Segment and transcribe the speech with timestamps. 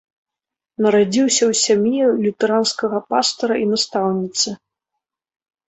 [0.85, 4.59] Нарадзіўся ў сям'і лютэранскага пастара і настаўніцы.